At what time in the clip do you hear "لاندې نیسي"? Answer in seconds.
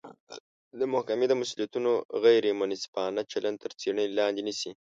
4.19-4.71